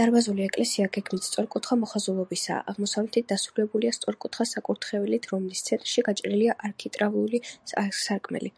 [0.00, 7.42] დარბაზული ეკლესია გეგმით სწორკუთხა მოხაზულობისაა, აღმოსავლეთით დასრულებულია სწორკუთხა საკურთხევლით, რომლის ცენტრში გაჭრილია არქიტრავული
[8.06, 8.56] სარკმელი.